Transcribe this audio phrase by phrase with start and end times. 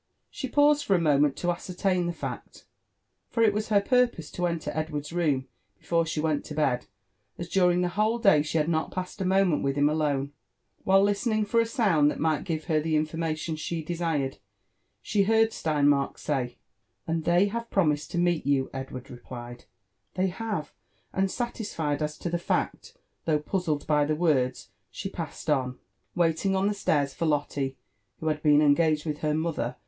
[0.31, 2.65] She paused for a moment to ascertain the fact;
[3.29, 6.87] for it was her purpose to enter Edward's room before she went to bed,
[7.37, 10.31] as during the whole day she had not passed a moment with him alone.
[10.85, 14.39] Whilst listening for a Sound that might give her the information she desired,
[15.03, 16.57] she heard Sleinmark say,
[17.05, 19.65] And they have promised to meet you?" Edward replied,''
[20.15, 20.73] They have;"
[21.13, 25.77] and satisfied as to the fact, though puzzled by Ihe words, she passed on,
[26.15, 27.75] waiting on the stairs for Lotte,
[28.19, 29.75] who had been engaged with her mother.